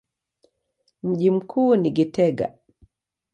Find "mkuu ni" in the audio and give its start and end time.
1.31-1.91